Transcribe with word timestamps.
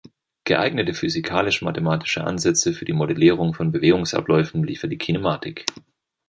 Geeignete 0.45 0.95
physikalisch-mathematische 0.95 2.23
Ansätze 2.23 2.73
für 2.73 2.85
die 2.85 2.91
Modellierung 2.93 3.53
von 3.53 3.71
Bewegungsabläufen 3.71 4.63
liefert 4.63 4.91
die 4.91 4.97
Kinematik. 4.97 5.65